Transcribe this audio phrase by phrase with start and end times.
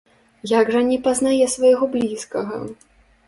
[0.51, 2.61] Як жа не пазнае свайго блізкага!